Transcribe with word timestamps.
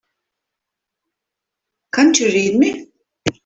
Can't 1.93 2.19
you 2.19 2.25
read 2.29 2.55
me? 2.57 2.87